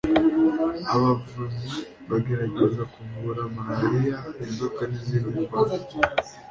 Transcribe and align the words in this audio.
abavuzi 0.93 1.77
bagerageza 2.09 2.83
kuvura 2.93 3.41
marariya, 3.55 4.17
inzoka 4.43 4.81
n’izindi 4.89 5.37
ndwara. 5.45 5.75